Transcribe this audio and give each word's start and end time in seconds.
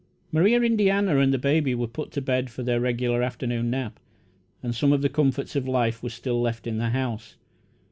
Maria 0.31 0.59
Indiana 0.59 1.19
and 1.19 1.31
the 1.31 1.37
baby 1.37 1.75
were 1.75 1.85
put 1.85 2.09
to 2.09 2.21
bed 2.23 2.49
for 2.49 2.63
their 2.63 2.79
regular 2.79 3.21
afternoon 3.21 3.69
nap, 3.69 3.99
and 4.63 4.73
some 4.73 4.91
of 4.91 5.03
the 5.03 5.09
comforts 5.09 5.55
of 5.55 5.67
life 5.67 6.01
were 6.01 6.09
still 6.09 6.41
left 6.41 6.65
in 6.65 6.79
the 6.79 6.89
house. 6.89 7.35